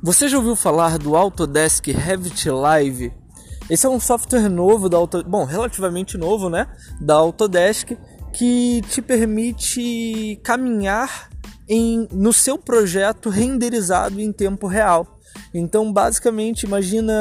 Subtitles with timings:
[0.00, 3.12] Você já ouviu falar do Autodesk Revit Live?
[3.68, 5.24] Esse é um software novo da Auto...
[5.24, 6.68] bom, relativamente novo, né,
[7.00, 7.98] da Autodesk,
[8.32, 11.28] que te permite caminhar
[11.68, 15.18] em, no seu projeto renderizado em tempo real.
[15.52, 17.12] Então, basicamente, imagina.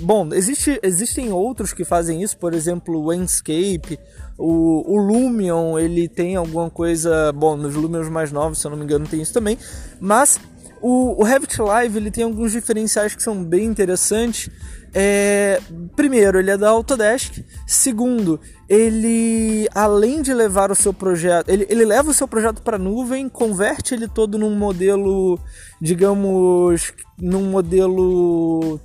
[0.00, 3.98] Bom, existe, existem outros que fazem isso, por exemplo, o Enscape,
[4.36, 7.32] o, o Lumion, ele tem alguma coisa.
[7.32, 9.58] Bom, nos Lumions mais novos, se eu não me engano, tem isso também.
[10.00, 10.40] Mas
[10.86, 14.50] o, o Revit Live ele tem alguns diferenciais que são bem interessantes.
[14.92, 15.58] É,
[15.96, 17.42] primeiro, ele é da Autodesk.
[17.66, 18.38] Segundo,
[18.68, 23.30] ele além de levar o seu projeto, ele, ele leva o seu projeto para nuvem,
[23.30, 25.40] converte ele todo num modelo,
[25.80, 28.78] digamos, num modelo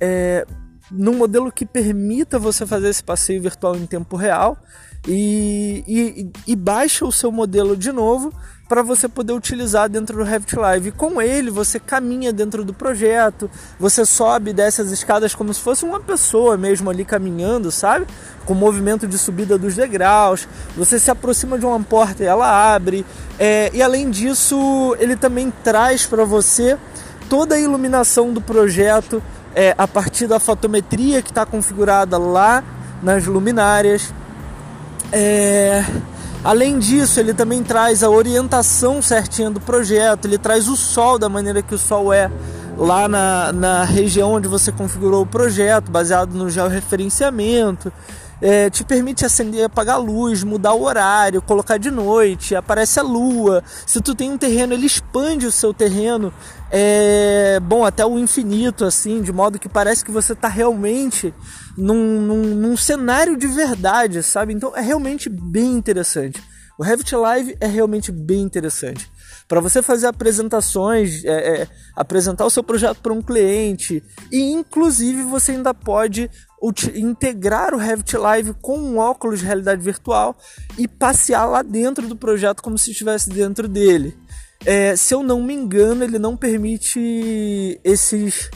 [0.00, 0.44] é,
[0.90, 4.58] num modelo que permita você fazer esse passeio virtual em tempo real
[5.06, 8.32] e, e, e baixa o seu modelo de novo
[8.68, 10.92] para você poder utilizar dentro do Revit Live.
[10.92, 15.60] Com ele, você caminha dentro do projeto, você sobe e desce as escadas como se
[15.60, 18.06] fosse uma pessoa mesmo ali caminhando, sabe?
[18.46, 20.48] Com movimento de subida dos degraus.
[20.76, 23.04] Você se aproxima de uma porta e ela abre.
[23.38, 26.78] É, e além disso, ele também traz para você
[27.28, 29.22] toda a iluminação do projeto
[29.54, 32.62] é, a partir da fotometria que está configurada lá
[33.02, 34.12] nas luminárias.
[35.12, 35.84] É,
[36.42, 41.28] além disso, ele também traz a orientação certinha do projeto, ele traz o sol da
[41.28, 42.30] maneira que o sol é
[42.76, 47.92] lá na, na região onde você configurou o projeto, baseado no georreferenciamento
[48.40, 53.02] é, te permite acender apagar a luz, mudar o horário, colocar de noite, aparece a
[53.02, 53.62] lua.
[53.86, 56.32] Se tu tem um terreno, ele expande o seu terreno,
[56.70, 61.32] é, bom, até o infinito, assim, de modo que parece que você está realmente
[61.76, 64.52] num, num, num cenário de verdade, sabe?
[64.52, 66.42] Então é realmente bem interessante.
[66.78, 69.10] O Revit Live é realmente bem interessante.
[69.46, 75.22] Para você fazer apresentações, é, é, apresentar o seu projeto para um cliente e, inclusive,
[75.22, 76.30] você ainda pode
[76.94, 80.36] integrar o Revit Live com um óculos de realidade virtual
[80.78, 84.16] e passear lá dentro do projeto como se estivesse dentro dele.
[84.64, 88.50] É, se eu não me engano, ele não permite esses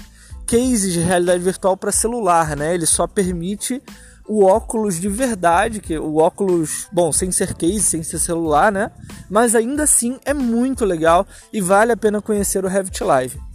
[0.47, 2.75] cases de realidade virtual para celular, né?
[2.75, 3.83] Ele só permite
[4.28, 8.91] o óculos de verdade, que o óculos, bom, sem ser case, sem ser celular, né?
[9.28, 13.47] Mas ainda assim é muito legal e vale a pena conhecer o Revit Live.